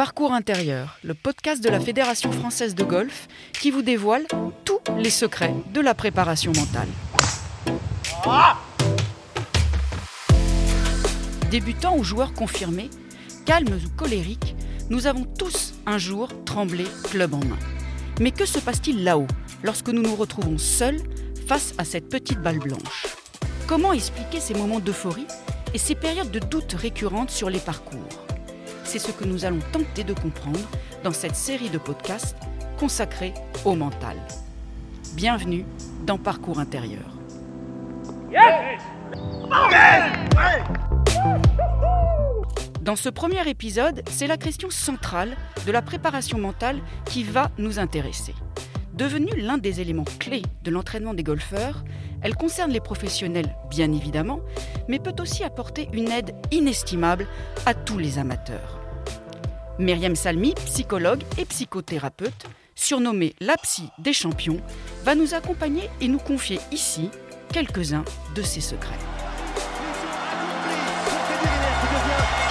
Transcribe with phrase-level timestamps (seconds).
[0.00, 4.24] Parcours intérieur, le podcast de la Fédération française de golf qui vous dévoile
[4.64, 6.88] tous les secrets de la préparation mentale.
[11.50, 12.88] Débutants ou joueurs confirmés,
[13.44, 14.56] calmes ou colériques,
[14.88, 17.58] nous avons tous un jour tremblé club en main.
[18.20, 19.26] Mais que se passe-t-il là-haut
[19.62, 21.02] lorsque nous nous retrouvons seuls
[21.46, 23.06] face à cette petite balle blanche?
[23.66, 25.26] Comment expliquer ces moments d'euphorie
[25.74, 28.29] et ces périodes de doute récurrentes sur les parcours?
[28.90, 30.58] C'est ce que nous allons tenter de comprendre
[31.04, 32.36] dans cette série de podcasts
[32.76, 33.32] consacrée
[33.64, 34.16] au mental.
[35.14, 35.64] Bienvenue
[36.06, 37.04] dans Parcours intérieur.
[42.80, 47.78] Dans ce premier épisode, c'est la question centrale de la préparation mentale qui va nous
[47.78, 48.34] intéresser.
[48.94, 51.84] Devenue l'un des éléments clés de l'entraînement des golfeurs,
[52.22, 54.40] elle concerne les professionnels bien évidemment,
[54.88, 57.28] mais peut aussi apporter une aide inestimable
[57.66, 58.79] à tous les amateurs.
[59.80, 64.60] Myriam Salmi, psychologue et psychothérapeute, surnommée la psy des champions,
[65.04, 67.08] va nous accompagner et nous confier ici
[67.52, 68.04] quelques-uns
[68.34, 68.98] de ses secrets.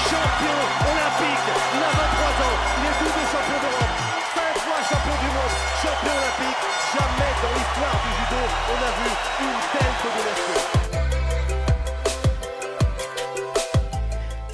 [0.09, 0.57] champion
[0.89, 3.95] olympique, il a 23 ans, il est double champion d'Europe,
[4.33, 6.61] 5 fois champion du monde, champion olympique.
[6.89, 9.09] Jamais dans l'histoire du judo on a vu
[9.45, 10.88] une telle.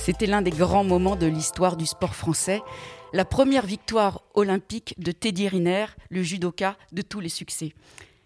[0.06, 2.62] C'était l'un des grands moments de l'histoire du sport français.
[3.12, 7.74] La première victoire olympique de Teddy Riner, le judoka de tous les succès.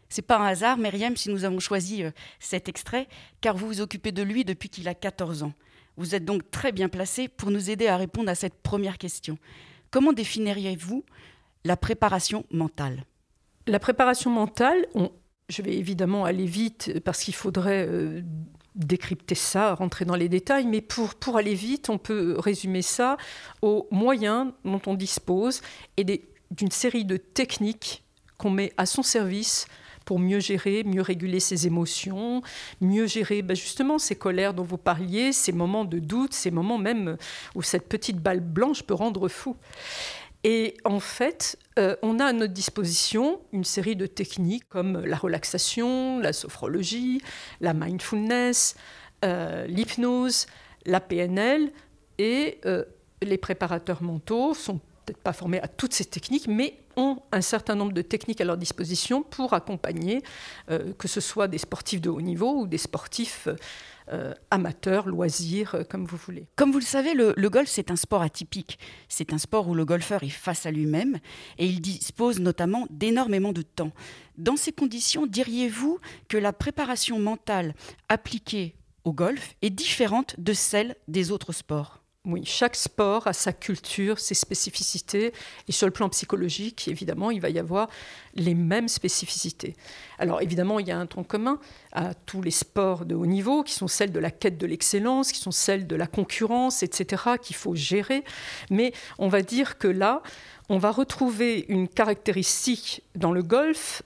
[0.10, 3.08] C'est pas un hasard, Myriam, si nous avons choisi euh, cet extrait,
[3.40, 5.54] car vous vous occupez de lui depuis qu'il a 14 ans.
[5.96, 9.38] Vous êtes donc très bien placé pour nous aider à répondre à cette première question.
[9.90, 11.06] Comment définiriez-vous
[11.64, 13.06] la préparation mentale?
[13.68, 14.86] La préparation mentale,
[15.48, 18.22] je vais évidemment aller vite parce qu'il faudrait euh,
[18.76, 23.18] décrypter ça, rentrer dans les détails, mais pour, pour aller vite, on peut résumer ça
[23.62, 25.62] aux moyens dont on dispose
[25.98, 26.04] et
[26.52, 28.04] d'une série de techniques
[28.38, 29.68] qu'on met à son service
[30.06, 32.42] pour mieux gérer, mieux réguler ses émotions,
[32.82, 36.80] mieux gérer ben justement ces colères dont vous parliez, ces moments de doute, ces moments
[36.80, 37.16] même
[37.54, 39.56] où cette petite balle blanche peut rendre fou.
[40.44, 45.18] Et en fait, euh, on a à notre disposition une série de techniques comme la
[45.18, 47.22] relaxation, la sophrologie,
[47.60, 48.76] la mindfulness,
[49.26, 50.46] euh, l'hypnose,
[50.86, 51.72] la PNL,
[52.18, 52.86] et euh,
[53.22, 57.76] les préparateurs mentaux sont peut-être pas formés à toutes ces techniques, mais ont un certain
[57.76, 60.22] nombre de techniques à leur disposition pour accompagner,
[60.68, 63.48] que ce soit des sportifs de haut niveau ou des sportifs
[64.12, 66.48] euh, amateur, loisir, euh, comme vous voulez.
[66.56, 68.80] Comme vous le savez, le, golf, c'est un sport atypique.
[69.08, 71.20] C'est un sport où le golfeur est face à lui-même
[71.60, 73.92] et il dispose notamment d'énormément de temps.
[74.36, 77.76] Dans ces conditions, diriez-vous que la préparation mentale
[78.08, 82.02] appliquée au golf est différente de celle des autres sports?
[82.26, 85.34] Oui, chaque sport a sa culture, ses spécificités,
[85.68, 87.90] et sur le plan psychologique, évidemment, il va y avoir
[88.36, 89.76] les mêmes spécificités.
[90.18, 91.60] Alors évidemment, il y a un tronc commun
[91.94, 95.32] à tous les sports de haut niveau, qui sont celles de la quête de l'excellence,
[95.32, 98.26] qui sont celles de la concurrence, etc., qu'il faut gérer.
[98.70, 100.22] Mais on va dire que là,
[100.68, 104.04] on va retrouver une caractéristique dans le golf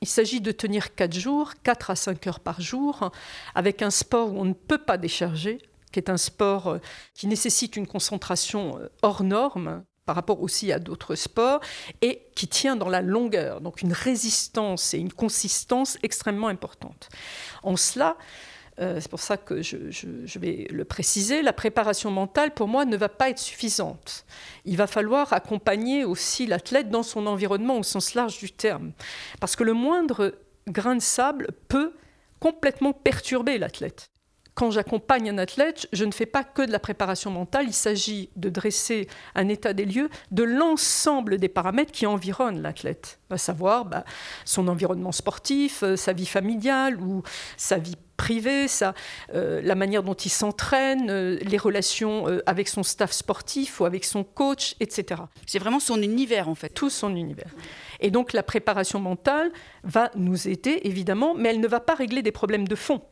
[0.00, 3.10] il s'agit de tenir 4 jours, 4 à 5 heures par jour,
[3.54, 5.62] avec un sport où on ne peut pas décharger,
[5.94, 6.78] qui est un sport euh,
[7.14, 11.60] qui nécessite une concentration euh, hors norme par rapport aussi à d'autres sports,
[12.02, 17.08] et qui tient dans la longueur, donc une résistance et une consistance extrêmement importante.
[17.62, 18.18] En cela,
[18.80, 22.98] euh, c'est pour ça que je, vais le préciser, la préparation mentale, pour moi, ne
[22.98, 24.26] va pas être suffisante.
[24.66, 28.92] Il va falloir accompagner aussi l'athlète dans son environnement au sens large du terme.
[29.40, 30.34] Parce que le moindre
[30.68, 31.94] grain de sable peut
[32.40, 34.10] complètement perturber l'athlète
[34.54, 38.30] quand j'accompagne un athlète, je ne fais pas que de la préparation mentale, il s'agit
[38.36, 43.84] de dresser un état des lieux de l'ensemble des paramètres qui environnent l'athlète, à savoir
[43.84, 44.04] bah,
[44.44, 47.22] son environnement sportif, euh, sa vie familiale ou
[47.56, 48.66] sa vie privée,
[49.34, 54.04] euh, la manière dont il s'entraîne, euh, les relations avec son staff sportif ou avec
[54.04, 55.22] son coach, etc.
[55.46, 56.68] C'est vraiment son univers en fait.
[56.68, 57.50] Tout son univers.
[57.98, 59.50] Et donc la préparation mentale
[59.82, 63.02] va nous aider évidemment, mais elle ne va pas régler des problèmes de fond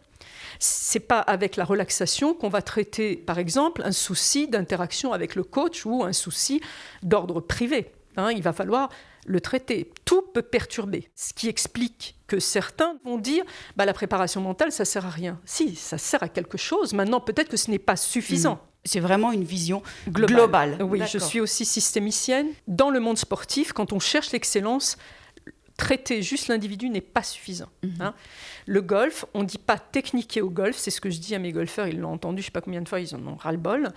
[0.58, 5.44] c'est pas avec la relaxation qu'on va traiter, par exemple, un souci d'interaction avec le
[5.44, 6.60] coach ou un souci
[7.02, 7.92] d'ordre privé.
[8.16, 8.30] Hein.
[8.30, 8.90] il va falloir
[9.26, 9.90] le traiter.
[10.04, 11.08] Tout peut perturber.
[11.14, 13.44] Ce qui explique que certains vont dire
[13.76, 15.40] bah, la préparation mentale, ça sert à rien.
[15.44, 16.92] Si, ça sert à quelque chose.
[16.92, 18.54] Maintenant, peut-être que ce n'est pas suffisant.
[18.54, 18.68] Hmm.
[18.84, 20.76] C'est vraiment une vision globale.
[20.82, 22.48] Oui, je suis aussi systémicienne.
[22.66, 24.96] Dans le monde sportif, quand on cherche l'excellence,
[25.82, 27.68] traiter juste l'individu n'est pas suffisant.
[27.82, 27.94] Mhm.
[28.00, 28.14] Hein.
[28.66, 31.40] Le golf, on ne dit pas techniquer au golf, c'est ce que je dis à
[31.40, 33.34] mes golfeurs, ils l'ont entendu, je ne sais pas combien de fois, ils en ont
[33.34, 33.88] ras-le-bol.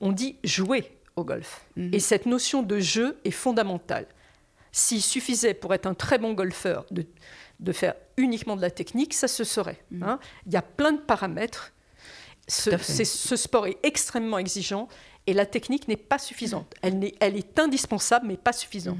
[0.00, 1.66] On dit jouer au golf.
[1.76, 1.92] Mhm.
[1.92, 4.06] Et cette notion de jeu est fondamentale.
[4.70, 7.04] S'il suffisait pour être un très bon golfeur de,
[7.58, 9.82] de faire uniquement de la technique, ça se saurait.
[9.90, 10.02] Mhm.
[10.04, 10.20] hein.
[10.46, 11.72] Il y a plein de paramètres.
[12.46, 14.86] Ce, sport est extrêmement exigeant
[15.26, 16.74] et la technique n'est pas suffisante.
[16.82, 18.98] Elle est indispensable, mais pas suffisante.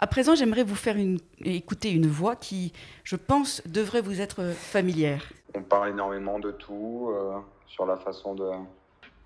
[0.00, 0.96] À présent, j'aimerais vous faire
[1.44, 2.72] écouter une voix qui,
[3.04, 5.22] je pense, devrait vous être familière.
[5.54, 8.50] On parle énormément de tout, euh, sur la façon de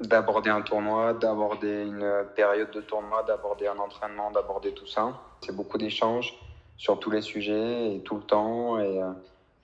[0.00, 5.12] d'aborder un tournoi, d'aborder une période de tournoi, d'aborder un entraînement, d'aborder tout ça.
[5.40, 6.38] C'est beaucoup d'échanges
[6.76, 9.10] sur tous les sujets et tout le temps et euh,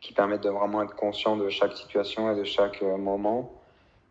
[0.00, 3.62] qui permettent de vraiment être conscient de chaque situation et de chaque euh, moment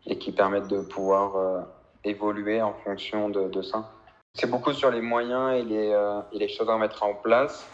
[0.06, 1.66] et qui permettent de pouvoir
[2.04, 3.93] évoluer en fonction de ça.
[4.34, 7.66] C'est beaucoup sur les moyens et les, euh, et les choses à mettre en place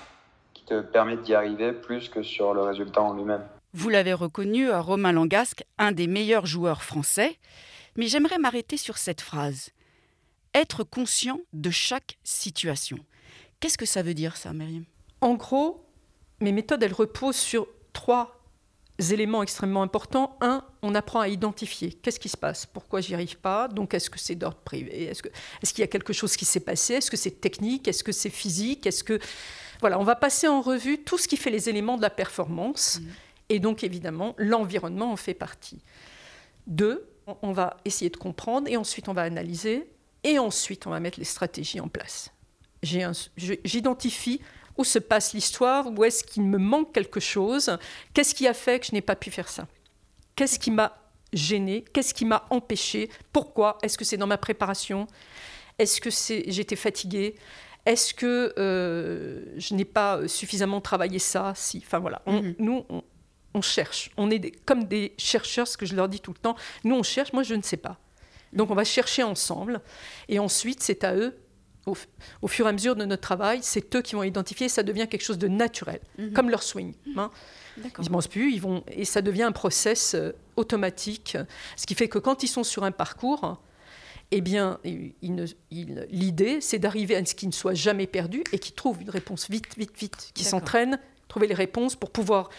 [0.52, 3.46] qui te permettent d'y arriver plus que sur le résultat en lui-même.
[3.72, 7.38] Vous l'avez reconnu, Romain Langasque, un des meilleurs joueurs français.
[7.96, 9.70] Mais j'aimerais m'arrêter sur cette phrase.
[10.54, 12.98] Être conscient de chaque situation.
[13.60, 14.84] Qu'est-ce que ça veut dire, ça, Myriam?
[15.20, 15.84] En gros,
[16.40, 18.39] mes méthodes, elles reposent sur trois
[19.00, 20.36] éléments extrêmement importants.
[20.40, 23.68] Un, on apprend à identifier qu'est-ce qui se passe, pourquoi j'y arrive pas.
[23.68, 26.94] Donc, est-ce que c'est d'ordre privé Est-ce qu'il y a quelque chose qui s'est passé
[26.94, 29.18] Est-ce que c'est technique Est-ce que c'est physique Est-ce que
[29.80, 33.00] voilà, on va passer en revue tout ce qui fait les éléments de la performance.
[33.48, 35.78] Et donc, évidemment, l'environnement en fait partie.
[36.66, 37.06] Deux,
[37.42, 39.88] on- va essayer de comprendre et ensuite on va analyser
[40.24, 42.30] et ensuite on va mettre les stratégies en place.
[42.82, 44.40] J'identifie
[44.80, 47.76] où se passe l'histoire, où est-ce qu'il me manque quelque chose,
[48.14, 49.66] qu'est-ce qui a fait que je n'ai pas pu faire ça,
[50.36, 50.96] qu'est-ce qui m'a
[51.32, 55.06] gêné, qu'est-ce qui m'a empêché, pourquoi, est-ce que c'est dans ma préparation,
[55.78, 57.36] est-ce que c'est j'étais fatiguée,
[57.86, 62.54] est-ce que euh, je n'ai pas suffisamment travaillé ça, si, enfin voilà, on- Mhm.
[62.58, 63.02] nous on,
[63.54, 66.38] on cherche, on est des- comme des chercheurs, ce que je leur dis tout le
[66.38, 67.98] temps, nous on cherche, moi je ne sais pas.
[68.52, 69.80] Donc on va chercher ensemble.
[70.28, 71.36] Et ensuite c'est à eux
[71.86, 75.06] au, fur et à mesure de notre travail, c'est eux qui vont identifier, ça devient
[75.08, 76.32] quelque chose de naturel, Mhm.
[76.32, 76.94] comme leur swing.
[77.16, 77.30] hein.
[77.78, 78.04] D'accord.
[78.04, 81.36] Ils ne pensent plus, ils vont, et ça devient un process euh, automatique,
[81.76, 83.60] ce qui fait que quand ils sont sur un parcours,
[84.32, 84.78] eh bien,
[86.10, 89.48] l'idée, c'est d'arriver à ce qu'ils ne soient jamais perdus et qu'ils trouvent une réponse
[89.50, 90.98] vite, vite, vite, qu'ils s'entraînent,
[91.28, 92.50] trouver les réponses pour pouvoir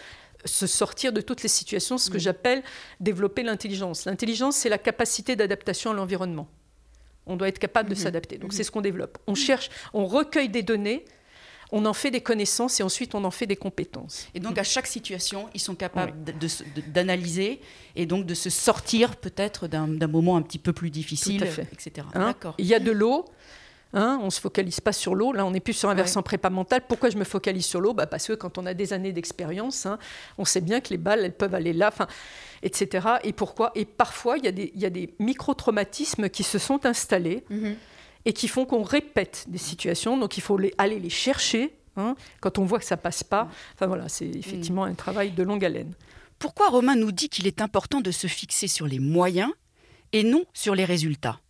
[0.44, 2.62] se sortir de toutes les situations, ce que j'appelle
[3.00, 4.06] développer l'intelligence.
[4.06, 6.48] L'intelligence, c'est la capacité d'adaptation à l'environnement.
[7.26, 8.00] On doit être capable de Mhm.
[8.00, 8.38] s'adapter.
[8.38, 9.18] Donc c'est ce qu'on développe.
[9.26, 11.04] On cherche, on recueille des données,
[11.70, 14.28] on en fait des connaissances et ensuite on en fait des compétences.
[14.34, 16.12] Et donc, à chaque situation, ils sont capables
[16.88, 17.60] d'analyser
[17.96, 21.44] et donc de se sortir peut-être d'un d'un moment un petit peu plus difficile, Tout
[21.44, 21.68] à fait.
[21.72, 22.06] etc.
[22.14, 22.26] Hein?
[22.26, 22.54] D'accord.
[22.58, 23.24] Il y a de l'eau.
[23.94, 25.32] Hein, on ne se focalise pas sur l'eau.
[25.34, 25.96] Là, on n'est plus sur un Ouais.
[25.98, 26.80] versant prépa mental.
[26.88, 27.92] Pourquoi je me focalise sur l'eau?
[27.92, 29.98] Bah Parce que quand on a des années d'expérience, hein,
[30.38, 32.06] on sait bien que les balles, elles peuvent aller là, enfin,
[32.62, 33.06] etc.
[33.24, 33.70] Et pourquoi?
[33.74, 37.44] Et parfois, il y a des, il y a des micro-traumatismes qui se sont installés
[37.50, 37.76] Mhm.
[38.24, 40.16] et qui font qu'on répète des situations.
[40.16, 43.48] Donc, il faut les, aller les chercher hein, quand on voit que ça passe pas.
[43.74, 45.92] Enfin, voilà, c'est effectivement un travail de longue haleine.
[46.38, 49.50] Pourquoi Romain nous dit qu'il est important de se fixer sur les moyens
[50.14, 51.40] et non sur les résultats?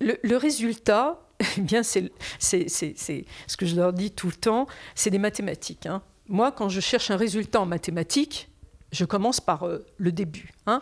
[0.00, 1.20] Le, le résultat,
[1.58, 5.86] eh bien, c'est ce que je leur dis tout le temps, c'est des mathématiques.
[5.86, 6.02] hein.
[6.28, 8.48] Moi, quand je cherche un résultat en mathématiques,
[8.92, 10.50] je commence par euh, le début.
[10.66, 10.80] hein.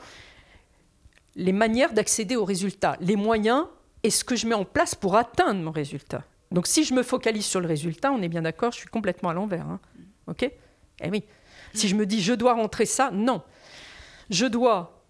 [1.35, 3.65] Les manières d'accéder au résultat, les moyens
[4.03, 6.25] et ce que je mets en place pour atteindre mon résultat.
[6.51, 9.31] Donc, si je me focalise sur le résultat, on est bien d'accord, je suis complètement
[9.31, 9.67] à l'envers.
[9.67, 9.81] hein.
[10.27, 10.43] OK?
[11.01, 11.25] Eh oui.
[11.75, 13.43] Si je me dis je dois rentrer ça, non.
[14.29, 15.03] Je dois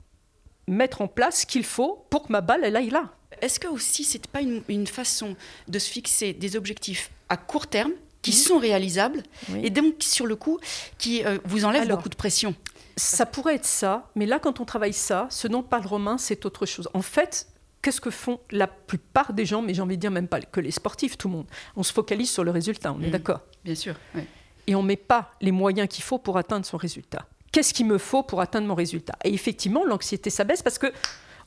[0.68, 3.10] mettre en place ce qu'il faut pour que ma balle, elle aille là.
[3.42, 5.36] Est-ce que aussi c'est pas une, une façon
[5.68, 9.60] de se fixer des objectifs à court terme qui sont réalisables Oui.
[9.64, 10.58] et donc sur le coup
[10.96, 12.54] qui euh, vous enlèvent beaucoup de pression?
[12.96, 16.44] Ça pourrait être ça, mais là, quand on travaille ça, ce dont parle Romain, c'est
[16.46, 16.88] autre chose.
[16.94, 17.46] En fait,
[17.80, 20.60] qu'est-ce que font la plupart des gens, mais j'ai envie de dire même pas que
[20.60, 21.46] les sportifs, tout le monde?
[21.74, 23.10] On se focalise sur le résultat, on est Mm.
[23.12, 23.40] d'accord.
[23.64, 23.94] Bien sûr.
[24.14, 24.26] ouais.
[24.68, 27.26] Et on ne met pas les moyens qu'il faut pour atteindre son résultat.
[27.50, 29.14] Qu'est-ce qu'il me faut pour atteindre mon résultat?
[29.24, 30.92] Et effectivement, l'anxiété, ça baisse parce que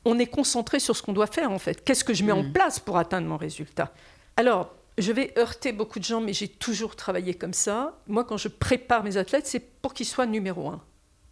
[0.06, 1.84] on est concentré sur ce qu'on doit faire, en fait.
[1.84, 2.52] Qu'est-ce que je mets en Mm.
[2.52, 3.92] place pour atteindre mon résultat?
[4.36, 7.98] Alors, je vais heurter beaucoup de gens, mais j'ai toujours travaillé comme ça.
[8.06, 10.80] Moi, quand je prépare mes athlètes, c'est pour qu'ils soient numéro un.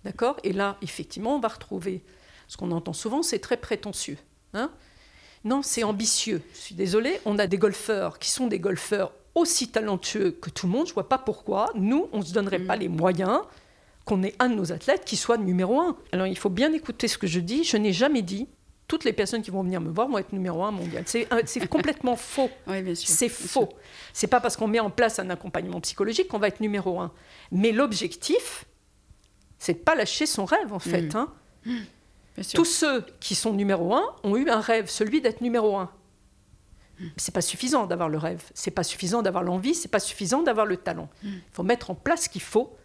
[0.04, 0.36] D'accord?
[0.42, 2.02] Et là, effectivement, on va retrouver
[2.48, 4.18] ce qu'on entend souvent, c'est très prétentieux.
[4.52, 4.70] Hein?
[5.44, 6.42] Non, c'est ambitieux.
[6.52, 10.66] Je suis désolée, on a des golfeurs qui sont des golfeurs aussi talentueux que tout
[10.66, 10.86] le monde.
[10.88, 13.40] Je vois pas pourquoi nous, on ne se donnerait pas les moyens
[14.04, 15.96] qu'on ait un de nos athlètes qui soit numéro un.
[16.12, 17.64] Alors, il faut bien écouter ce que je dis.
[17.64, 18.46] Je n'ai jamais dit
[18.86, 21.04] toutes les personnes qui vont venir me voir vont être numéro un mondial.
[21.06, 22.50] C'est c'est complètement faux.
[22.66, 23.08] Oui, bien sûr.
[23.08, 23.70] C'est bien faux.
[24.12, 27.12] C'est pas parce qu'on met en place un accompagnement psychologique qu'on va être numéro un.
[27.50, 28.66] Mais l'objectif,
[29.58, 31.14] c'est de pas lâcher son rêve en fait.
[31.14, 31.16] Mm.
[31.16, 31.32] hein.
[32.42, 32.58] sûr.
[32.58, 35.90] Tous ceux qui sont numéro un ont eu un rêve, celui d'être numéro un.
[37.16, 40.64] C'est pas suffisant d'avoir le rêve, c'est pas suffisant d'avoir l'envie, c'est pas suffisant d'avoir
[40.64, 41.08] le talent.
[41.24, 42.76] Il faut mettre en place ce qu'il faut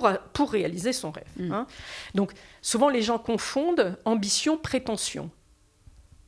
[0.00, 1.24] pour, pour réaliser son rêve.
[1.50, 1.66] hein.
[2.14, 2.32] Donc
[2.62, 5.30] souvent les gens confondent ambition, prétention.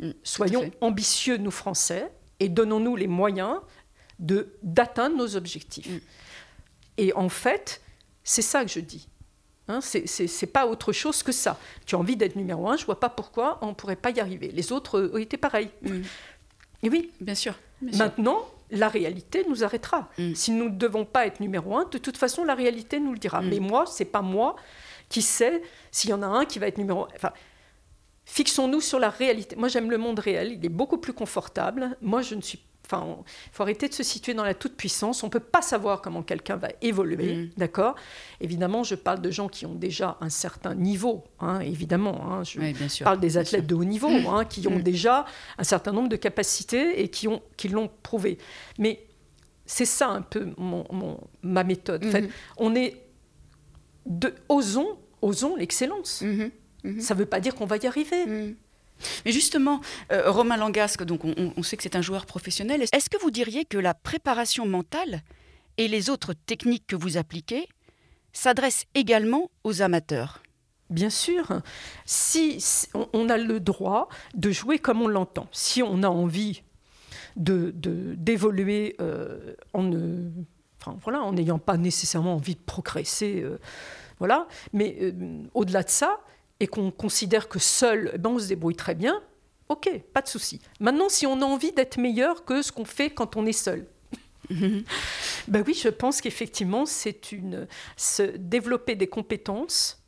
[0.00, 3.58] Mm, Soyons ambitieux, nous Français, et donnons-nous les moyens
[4.18, 5.88] d'atteindre nos objectifs.
[5.88, 6.00] Mm.
[6.98, 7.80] Et en fait,
[8.24, 9.08] c'est ça que je dis.
[9.68, 11.58] Hein, c'est- pas autre chose que ça.
[11.86, 14.48] Tu as envie d'être numéro un, je vois pas pourquoi on pourrait pas y arriver.
[14.52, 15.70] Les autres euh, étaient pareils.
[15.82, 16.02] Mm.
[16.84, 17.54] Et oui, Bien sûr.
[17.80, 17.98] bien sûr.
[18.04, 20.08] maintenant, la réalité nous arrêtera.
[20.18, 20.34] Mm.
[20.34, 23.18] Si nous ne devons pas être numéro un, de toute façon, la réalité nous le
[23.18, 23.40] dira.
[23.40, 23.48] Mm.
[23.48, 24.56] Mais moi, c'est pas moi
[25.08, 27.08] qui sais s'il y en a un qui va être numéro un.
[27.14, 27.32] Enfin,
[28.24, 29.56] fixons-nous sur la réalité.
[29.56, 30.52] Moi, j'aime le monde réel.
[30.52, 31.96] Il est beaucoup plus confortable.
[32.00, 33.16] Moi, je ne suis Enfin,
[33.46, 35.22] il faut arrêter de se situer dans la toute-puissance.
[35.24, 37.50] On ne peut pas savoir comment quelqu'un va évoluer, Mm.
[37.56, 37.96] d'accord?
[38.40, 42.32] Évidemment, je parle de gens qui ont déjà un certain niveau, hein, évidemment.
[42.32, 42.44] hein.
[42.44, 43.04] je Oui, bien sûr.
[43.04, 43.68] parle des athlètes sûr.
[43.68, 44.82] de haut niveau, hein, qui ont Mm.
[44.82, 45.24] déjà
[45.58, 48.38] un certain nombre de capacités et qui, ont, qui l'ont prouvé.
[48.78, 49.04] Mais
[49.64, 52.04] c'est ça un peu mon, mon- ma méthode.
[52.06, 52.28] En fait, Mhm.
[52.58, 53.02] on est
[54.06, 56.22] de, osons, osons l'excellence.
[56.22, 56.50] Mhm,
[56.84, 57.00] mhm.
[57.00, 58.54] Ça ne veut pas dire qu'on va y arriver.
[59.24, 59.80] Mais justement,
[60.12, 62.82] euh, Romain Langasque, donc on, sait que c'est un joueur professionnel.
[62.92, 65.22] Est-ce que vous diriez que la préparation mentale
[65.76, 67.68] et les autres techniques que vous appliquez
[68.32, 70.42] s'adressent également aux amateurs?
[70.88, 71.62] Bien sûr,
[72.04, 72.62] si,
[73.12, 75.48] on, a le droit de jouer comme on l'entend.
[75.50, 76.62] Si on a envie
[77.34, 79.90] de d'évoluer euh, en
[80.80, 83.58] enfin, voilà, en n'ayant pas nécessairement envie de progresser, euh,
[84.20, 84.46] voilà.
[84.72, 85.12] Mais
[85.54, 86.20] au-delà de ça,
[86.60, 89.22] et qu'on considère que seul, eh ben, on se débrouille très bien.
[89.68, 90.60] Ok, pas de souci.
[90.80, 93.86] Maintenant, si on a envie d'être meilleur que ce qu'on fait quand on est seul.
[94.50, 100.02] ben oui, je pense qu'effectivement, c'est une se développer des compétences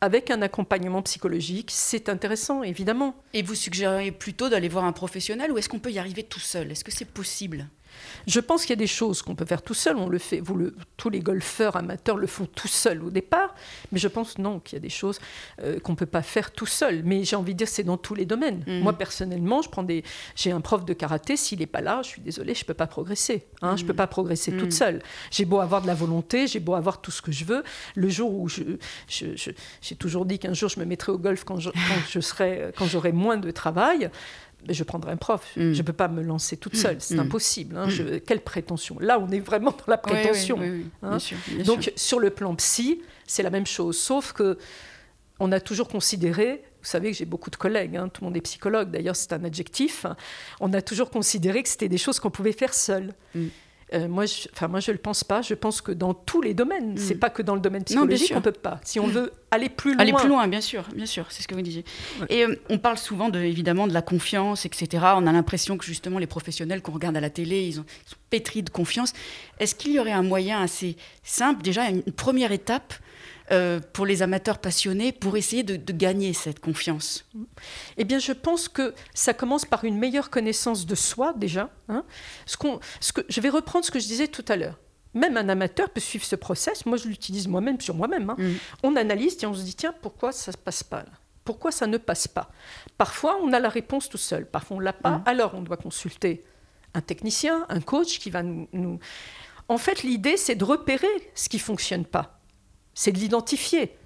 [0.00, 3.14] avec un accompagnement psychologique, c'est intéressant, évidemment.
[3.34, 6.40] Et vous suggérez plutôt d'aller voir un professionnel ou est-ce qu'on peut y arriver tout
[6.40, 6.72] seul?
[6.72, 7.68] Est-ce que c'est possible?
[8.26, 9.96] Je pense qu'il y a des choses qu'on peut faire tout seul.
[9.96, 10.40] On le fait.
[10.40, 13.54] Vous le, tous les golfeurs amateurs le font tout seul au départ.
[13.90, 15.18] Mais je pense non qu'il y a des choses
[15.62, 17.02] euh, qu'on peut pas faire tout seul.
[17.04, 18.62] Mais j'ai envie de dire c'est dans tous les domaines.
[18.66, 18.80] Mhm.
[18.80, 20.04] Moi personnellement, je prends des.
[20.36, 21.36] J'ai un prof de karaté.
[21.36, 23.46] S'il n'est pas là, je suis désolée, je peux pas progresser.
[23.62, 24.58] Hein, Je peux pas progresser Mhm.
[24.60, 25.02] toute seule.
[25.30, 27.62] J'ai beau avoir de la volonté, j'ai beau avoir tout ce que je veux.
[27.94, 28.62] Le jour où je-
[29.08, 32.72] j'ai toujours dit qu'un jour je me mettrai au golf quand je, quand je serai,
[32.76, 34.10] quand j'aurai moins de travail.
[34.68, 35.44] Je prendrai un prof.
[35.56, 35.72] Mhm.
[35.72, 36.96] Je ne peux pas me lancer toute seule.
[37.00, 37.20] C'est Mhm.
[37.20, 37.76] impossible.
[37.76, 37.88] hein.
[37.88, 40.56] Je- quelle prétention Là, on est vraiment dans la prétention.
[40.58, 41.10] Oui, oui, oui, oui, hein.
[41.10, 41.92] bien sûr, bien Donc, sûr.
[41.96, 43.98] sur le plan psy, c'est la même chose.
[43.98, 44.58] Sauf que
[45.40, 48.36] on a toujours considéré, vous savez que j'ai beaucoup de collègues, hein, tout le monde
[48.36, 50.06] est psychologue, d'ailleurs c'est un adjectif,
[50.60, 53.12] on a toujours considéré que c'était des choses qu'on pouvait faire seul.
[53.94, 55.42] Euh, moi, je, enfin, moi, je ne le pense pas.
[55.42, 57.82] Je pense que dans tous les domaines, c'est pas que dans le domaine.
[57.82, 58.36] Non, psychologique, sûr.
[58.36, 58.80] on peut pas.
[58.84, 61.48] Si on veut aller plus loin, Aller plus loin, bien sûr, bien sûr, c'est ce
[61.48, 61.84] que vous disiez.
[62.20, 62.26] Ouais.
[62.30, 65.04] Et euh, on parle souvent de, évidemment de la confiance, etc.
[65.16, 68.10] On a l'impression que justement les professionnels qu'on regarde à la télé, ils, ont- ils
[68.10, 69.12] sont pétris de confiance.
[69.58, 72.94] Est-ce qu'il y aurait un moyen assez simple, déjà une première étape
[73.50, 77.24] euh, pour les amateurs passionnés, pour essayer de, de gagner cette confiance
[77.96, 81.70] Eh bien, je pense que ça commence par une meilleure connaissance de soi déjà.
[81.88, 82.04] hein.
[82.46, 84.78] Ce qu'on- ce que, je vais reprendre ce que je disais tout à l'heure.
[85.14, 86.86] Même un amateur peut suivre ce process.
[86.86, 88.30] Moi, je l'utilise moi-même sur moi-même.
[88.30, 88.36] hein.
[88.38, 88.52] Mm.
[88.84, 91.10] On analyse et on se dit tiens, pourquoi ça ne passe pas là?
[91.44, 92.50] Pourquoi ça ne passe pas?
[92.96, 94.46] Parfois, on a la réponse tout seul.
[94.46, 95.18] Parfois, on ne l'a pas.
[95.18, 95.22] Mm.
[95.26, 96.42] Alors, on doit consulter
[96.94, 98.68] un technicien, un coach qui va nous.
[98.72, 99.00] nous-
[99.68, 102.38] En fait, l'idée, c'est de repérer ce qui fonctionne pas.
[102.94, 103.96] C'est de l'identifier.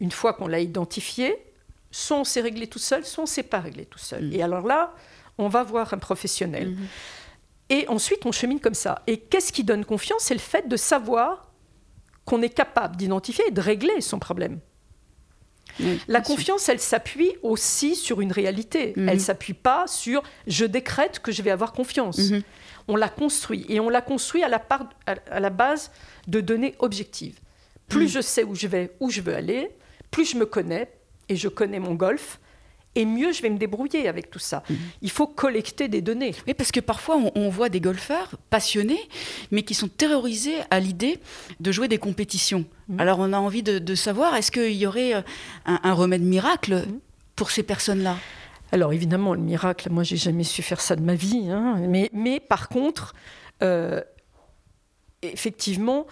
[0.00, 1.36] Une fois qu'on l'a identifié,
[1.90, 4.24] soit on s'est réglé tout seul, soit on ne s'est pas réglé tout seul.
[4.28, 4.32] Mm.
[4.32, 4.94] Et alors là,
[5.38, 6.70] on va voir un professionnel.
[6.70, 6.86] Mhm.
[7.70, 9.02] Et ensuite, on chemine comme ça.
[9.06, 10.22] Et qu'est-ce qui donne confiance?
[10.24, 11.50] C'est le fait de savoir
[12.24, 14.58] qu'on est capable d'identifier et de régler son problème.
[15.78, 16.34] Oui, La sûr.
[16.34, 18.92] confiance, elle s'appuie aussi sur une réalité.
[18.96, 19.08] Mhm.
[19.08, 22.18] Elle s'appuie pas sur je décrète que je vais avoir confiance.
[22.18, 22.42] Mhm.
[22.88, 25.90] On la construit et on la construit à la, part- à- à la base
[26.26, 27.38] de données objectives.
[27.90, 28.08] Plus Mhm.
[28.16, 29.70] je sais où je vais, où je veux aller,
[30.10, 30.90] plus je me connais
[31.28, 32.40] et je connais mon golf,
[32.96, 34.62] et mieux je vais me débrouiller avec tout ça.
[34.68, 34.76] Mhm.
[35.02, 36.34] Il faut collecter des données.
[36.46, 39.00] Oui, parce que parfois on, on voit des golfeurs passionnés,
[39.52, 41.20] mais qui sont terrorisés à l'idée
[41.60, 42.64] de jouer des compétitions.
[42.88, 42.98] Mhm.
[43.00, 45.20] Alors on a envie de, de savoir, est-ce qu'il y aurait euh,
[45.66, 46.84] un, un remède miracle
[47.36, 48.16] pour ces personnes-là?
[48.72, 52.08] Alors évidemment, le miracle, moi j'ai jamais su faire ça de ma vie, hein, mais,
[52.12, 53.14] mais par contre,
[53.62, 54.00] euh,
[55.22, 56.06] effectivement,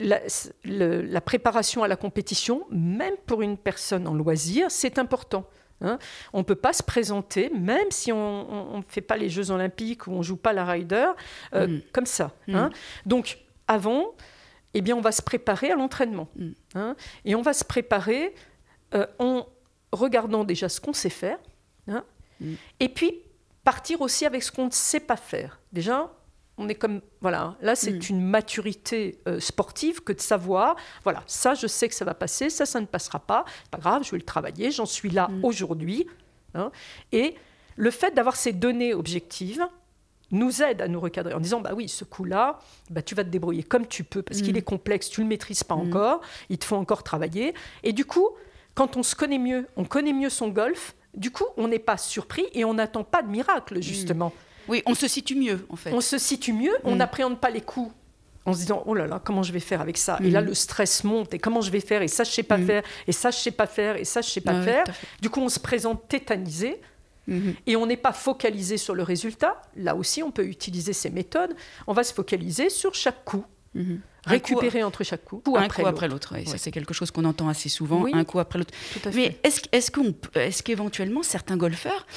[0.00, 0.20] la,
[0.64, 5.44] le- la préparation à la compétition, même pour une personne en loisir, c'est important.
[5.80, 5.98] hein.
[6.32, 10.06] On ne peut pas se présenter, même si on ne fait pas les Jeux olympiques
[10.06, 11.06] ou on joue pas la rider,
[11.54, 11.82] euh, Mhm.
[11.92, 12.32] comme ça.
[12.48, 12.54] Mhm.
[12.56, 12.70] hein.
[13.06, 13.38] Donc
[13.68, 14.14] avant,
[14.74, 16.28] eh bien, on va se préparer à l'entraînement.
[16.36, 16.54] Mhm.
[16.74, 18.34] hein, et on va se préparer
[18.94, 19.46] euh, en
[19.92, 21.38] regardant déjà ce qu'on sait faire.
[22.80, 23.22] et puis,
[23.64, 25.58] partir aussi avec ce qu'on ne sait pas faire.
[25.72, 26.12] Déjà,
[26.58, 28.00] on est comme voilà là c'est Mm.
[28.10, 32.48] une maturité euh, sportive que de savoir voilà ça je sais que ça va passer
[32.50, 35.44] ça ça ne passera pas pas grave je vais le travailler j'en suis là Mm.
[35.44, 36.06] aujourd'hui
[36.54, 36.70] hein.
[37.12, 37.34] et
[37.76, 39.66] le fait d'avoir ces données objectives
[40.32, 42.58] nous aide à nous recadrer en disant bah oui ce coup là
[42.90, 44.58] bah tu vas te débrouiller comme tu peux parce qu'il Mm.
[44.58, 48.30] est complexe tu le maîtrises pas encore il te faut encore travailler et du coup
[48.74, 51.96] quand on se connaît mieux on connaît mieux son golf du coup on n'est pas
[51.96, 54.32] surpris et on n'attend pas de miracle justement
[54.68, 55.92] Oui, on se situe mieux, en fait.
[55.92, 56.98] on se situe mieux, on Mm.
[56.98, 57.92] n'appréhende pas les coups
[58.44, 60.18] en se disant oh là là comment je vais faire avec ça?
[60.22, 60.32] Et Mm.
[60.32, 62.02] là le stress monte et comment je vais faire?
[62.02, 62.66] Et ça je sais pas Mm.
[62.66, 64.84] faire et ça je sais pas faire et ça je sais pas Ah faire
[65.20, 66.80] du coup on se présente tétanisé
[67.28, 67.54] Mhm.
[67.66, 71.56] et on n'est pas focalisé sur le résultat là aussi on peut utiliser ces méthodes
[71.88, 73.44] on va se focaliser sur chaque coup
[73.76, 74.00] Mhm.
[74.26, 75.88] Récupérer entre chaque coup coup, ou un après coup l'autre.
[75.98, 76.34] après l'autre.
[76.34, 76.44] Ouais.
[76.58, 78.10] c'est quelque chose qu'on entend assez souvent, Oui.
[78.12, 78.74] un coup après l'autre.
[79.14, 82.08] Mais est-ce est-ce qu'on peut- est-ce qu'éventuellement certains golfeurs,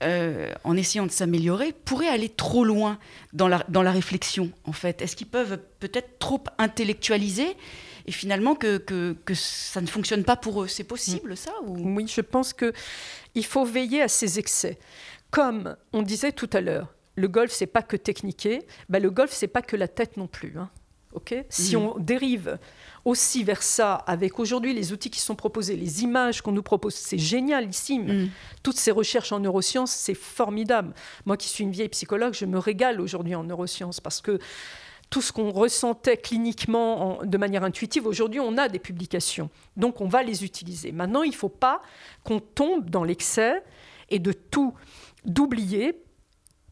[0.00, 2.98] euh, en essayant de s'améliorer, pourraient aller trop loin
[3.34, 5.02] dans la, dans la réflexion, en fait?
[5.02, 7.54] Est-ce qu'ils peuvent peut-être trop intellectualiser
[8.06, 10.68] et finalement que, que, que ça ne fonctionne pas pour eux?
[10.68, 11.76] C'est possible, ça ou...
[11.96, 12.72] Oui, je pense que
[13.34, 14.78] il faut veiller à ces excès.
[15.30, 19.32] Comme on disait tout à l'heure, le golf c'est pas que techniquer, bah, le golf
[19.34, 20.54] c'est pas que la tête non plus.
[20.56, 20.70] hein.
[21.48, 21.82] Si Mhm.
[21.82, 22.58] on dérive
[23.04, 26.94] aussi vers ça, avec aujourd'hui les outils qui sont proposés, les images qu'on nous propose,
[26.94, 28.24] c'est génialissime.
[28.24, 28.28] Mm.
[28.62, 30.92] Toutes ces recherches en neurosciences, c'est formidable.
[31.24, 34.38] Moi qui suis une vieille psychologue, je me régale aujourd'hui en neurosciences parce que
[35.10, 39.48] tout ce qu'on ressentait cliniquement en- de manière intuitive, aujourd'hui on a des publications.
[39.76, 40.92] Donc on va les utiliser.
[40.92, 41.80] Maintenant, il ne faut pas
[42.24, 43.62] qu'on tombe dans l'excès
[44.10, 44.74] et de tout,
[45.24, 45.94] d'oublier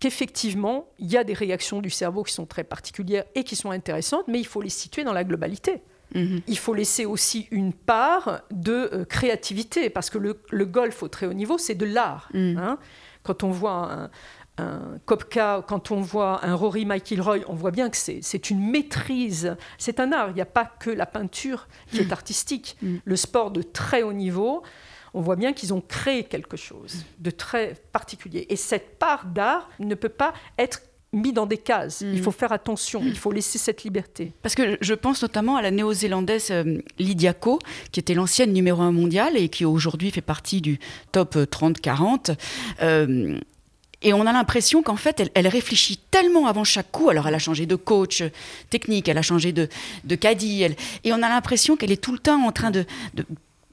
[0.01, 3.71] qu'effectivement, il y a des réactions du cerveau qui sont très particulières et qui sont
[3.71, 5.83] intéressantes, mais il faut les situer dans la globalité
[6.15, 6.41] Mhm.
[6.47, 11.09] il faut laisser aussi une part de euh, créativité, parce que le, le golf au
[11.09, 12.29] très haut niveau, c'est de l'art.
[12.33, 12.59] Mm.
[12.59, 12.79] hein.
[13.23, 14.11] Quand on voit un,
[14.59, 19.57] un Kopka, quand on voit un Rory McIlroy, on voit bien que c'est une maîtrise,
[19.79, 20.31] c'est un art.
[20.31, 22.77] Il n'y a pas que la peinture qui est artistique.
[22.83, 22.97] Mm.
[23.05, 24.63] Le sport de très haut niveau,
[25.17, 28.47] on voit bien qu'ils ont créé quelque chose de très particulier.
[28.51, 32.03] Et cette part d'art ne peut pas être mis dans des cases.
[32.03, 32.13] Mm.
[32.15, 34.33] Il faut faire attention, il faut laisser cette liberté.
[34.43, 37.59] Parce que je pense notamment à la néo-zélandaise euh, Lydia Ko,
[37.93, 40.79] qui était l'ancienne numéro 1 mondiale et qui aujourd'hui fait partie du
[41.13, 42.37] top euh, 30-40.
[42.83, 43.39] Euh,
[44.03, 47.09] et on a l'impression qu'en fait, elle, elle réfléchit tellement avant chaque coup.
[47.09, 48.29] Alors, elle a changé de coach euh,
[48.69, 49.69] technique, elle a changé de,
[50.05, 50.63] de caddie.
[50.63, 53.25] elle- et on a l'impression qu'elle est tout le temps en train de, de-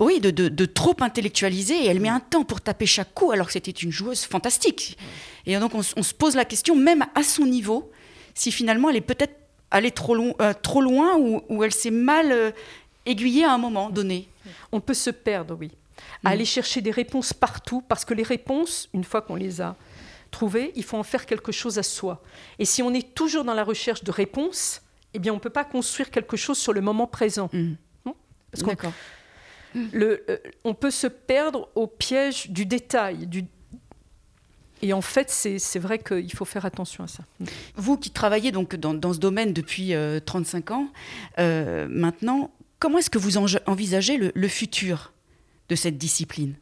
[0.03, 1.75] oui, de, de- de trop intellectualiser.
[1.75, 4.97] Et elle met un temps pour taper chaque coup, alors que c'était une joueuse fantastique.
[5.45, 7.91] Et donc, on, se pose la question, même à son niveau,
[8.33, 9.35] si finalement elle est peut-être
[9.71, 12.51] allée trop, long- euh, trop loin ou, ou elle s'est mal euh,
[13.05, 14.27] aiguillée à un moment donné.
[14.71, 15.71] On peut se perdre, oui.
[16.23, 16.33] À Mm.
[16.33, 19.75] aller chercher des réponses partout, parce que les réponses, une fois qu'on les a
[20.31, 22.21] trouvées, il faut en faire quelque chose à soi.
[22.59, 24.81] Et si on est toujours dans la recherche de réponses,
[25.13, 27.49] eh bien, on ne peut pas construire quelque chose sur le moment présent.
[27.53, 27.73] Mm.
[28.51, 28.93] Parce qu'on D'accord.
[29.75, 30.17] Euh,
[30.63, 33.27] on peut se perdre au piège du détail.
[34.81, 37.23] Et en fait, c'est vrai qu'il faut faire attention à ça.
[37.75, 40.87] Vous qui travaillez donc dans, ce domaine depuis euh, 35 ans,
[41.39, 45.13] euh, maintenant, comment est-ce que vous envisagez le futur
[45.69, 46.55] de cette discipline?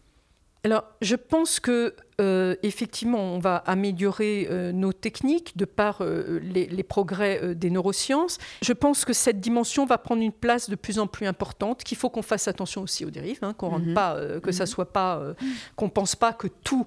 [0.63, 6.39] Alors, je pense que euh, effectivement, on va améliorer euh, nos techniques de par euh,
[6.43, 8.37] les, les progrès des neurosciences.
[8.61, 11.83] Je pense que cette dimension va prendre une place de plus en plus importante.
[11.83, 13.93] Qu'il faut qu'on fasse attention aussi aux dérives, hein, qu'on rentre Mhm.
[13.95, 15.33] pas, que ça soit pas,
[15.75, 16.85] qu'on pense pas que tout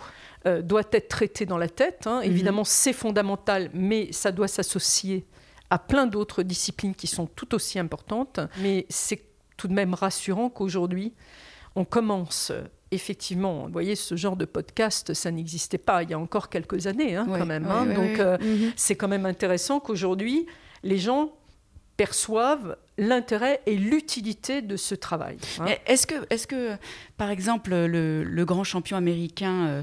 [0.63, 2.07] doit être traité dans la tête.
[2.07, 2.21] hein.
[2.21, 5.25] Évidemment, c'est fondamental, mais ça doit s'associer
[5.71, 8.39] à plein d'autres disciplines qui sont tout aussi importantes.
[8.61, 9.21] Mais c'est
[9.57, 11.13] tout de même rassurant qu'aujourd'hui,
[11.75, 12.53] on commence
[12.95, 16.87] effectivement, vous voyez, ce genre de podcast, ça n'existait pas il y a encore quelques
[16.87, 17.67] années, hein, quand même.
[17.67, 17.87] hein.
[17.87, 18.73] Donc, euh, Mhm.
[18.77, 20.47] c'est quand même intéressant qu'aujourd'hui,
[20.83, 21.33] les gens
[21.97, 25.37] perçoivent l'intérêt et l'utilité de ce travail.
[25.61, 25.67] hein.
[25.87, 26.73] Est-ce que, est que,
[27.17, 29.83] par exemple, le, le grand champion américain euh,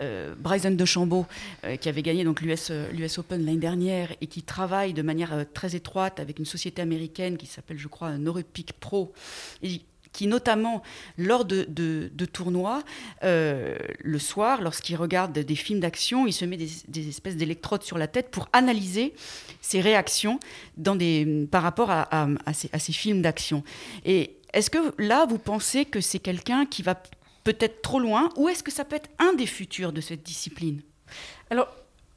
[0.00, 1.26] euh, Bryson DeChambeau,
[1.64, 5.44] euh, qui avait gagné donc l'US l'US Open l'année dernière et qui travaille de manière
[5.52, 9.12] très étroite avec une société américaine qui s'appelle, je crois, Norepic Pro,
[9.62, 9.80] et
[10.12, 10.82] qui notamment,
[11.18, 12.82] lors de, tournois,
[13.22, 17.98] euh, le soir, lorsqu'il regarde des films d'action, il se met des, espèces d'électrodes sur
[17.98, 19.14] la tête pour analyser
[19.60, 20.40] ses réactions
[21.50, 23.62] par rapport à, ces, films d'action.
[24.04, 27.00] Et est-ce que là, vous pensez que c'est quelqu'un qui va
[27.44, 30.82] peut-être trop loin ou est-ce que ça peut être un des futurs de cette discipline?
[31.50, 31.68] Alors,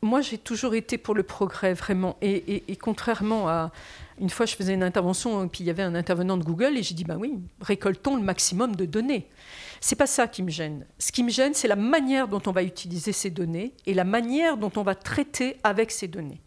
[0.01, 2.17] moi, j'ai toujours été pour le progrès, vraiment.
[2.21, 3.71] Et contrairement à.
[4.19, 6.77] Une fois, je faisais une intervention, et puis il y avait un intervenant de Google,
[6.77, 9.27] et j'ai dit ben oui, récoltons le maximum de données?
[9.81, 10.85] C'est pas ça qui me gêne.
[10.97, 14.03] Ce qui me gêne, c'est la manière dont on va utiliser ces données et la
[14.05, 16.41] manière dont on va traiter avec ces données.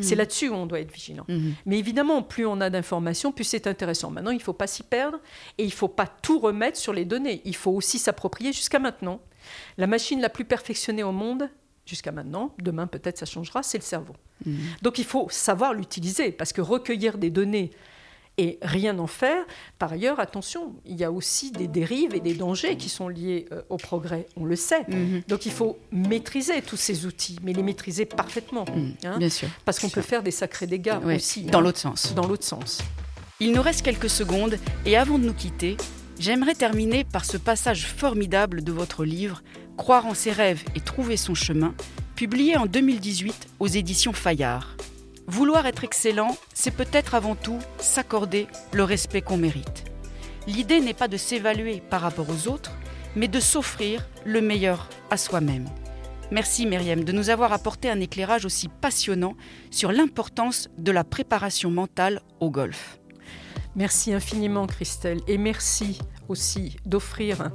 [0.00, 0.18] C'est Mhm.
[0.18, 1.24] là-dessus où on doit être vigilant.
[1.28, 1.54] Mhm.
[1.66, 4.10] Mais évidemment, plus on a d'informations, plus c'est intéressant.
[4.10, 5.18] Maintenant, il ne faut pas s'y perdre
[5.58, 7.42] et il ne faut pas tout remettre sur les données.
[7.44, 9.20] Il faut aussi s'approprier jusqu'à maintenant.
[9.78, 11.50] La machine la plus perfectionnée au monde,
[11.84, 14.14] jusqu'à maintenant, demain peut-être ça changera, c'est le cerveau.
[14.44, 14.56] Mhm.
[14.82, 17.70] Donc il faut savoir l'utiliser parce que recueillir des données
[18.38, 19.42] et rien en faire,
[19.78, 23.46] par ailleurs, attention, il y a aussi des dérives et des dangers qui sont liés
[23.50, 24.84] euh, au progrès, on le sait.
[24.88, 25.22] Mhm.
[25.26, 28.66] Donc il faut maîtriser tous ces outils, mais les maîtriser parfaitement.
[29.04, 29.48] hein, Bien sûr.
[29.64, 31.44] parce qu'on peut faire des sacrés dégâts Ouais, aussi.
[31.44, 32.12] dans hein, l'autre sens.
[32.14, 32.82] Dans l'autre sens.
[33.40, 35.78] Il nous reste quelques secondes et avant de nous quitter,
[36.18, 39.42] j'aimerais terminer par ce passage formidable de votre livre
[39.78, 41.74] Croire en ses rêves et trouver son chemin,
[42.16, 44.74] publié en 2018 aux éditions Fayard.
[45.26, 49.84] Vouloir être excellent, c'est peut-être avant tout s'accorder le respect qu'on mérite.
[50.46, 52.72] L'idée n'est pas de s'évaluer par rapport aux autres,
[53.16, 55.68] mais de s'offrir le meilleur à soi-même.
[56.30, 59.36] Merci Myriam de nous avoir apporté un éclairage aussi passionnant
[59.70, 62.98] sur l'importance de la préparation mentale au golf.
[63.74, 65.98] Merci infiniment, Christelle, et merci
[66.28, 67.50] aussi d'offrir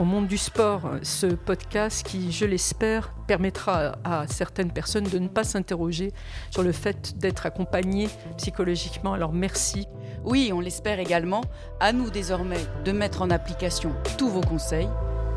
[0.00, 5.28] au monde du sport ce podcast qui, je l'espère, permettra à certaines personnes de ne
[5.28, 6.12] pas s'interroger
[6.50, 8.08] sur le fait d'être accompagnées
[8.38, 9.12] psychologiquement.
[9.12, 9.86] Alors merci.
[10.24, 11.42] Oui, on l'espère également.
[11.80, 14.88] À nous désormais de mettre en application tous vos conseils.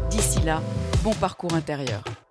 [0.10, 0.62] D'ici là,
[1.04, 2.23] bon parcours intérieur.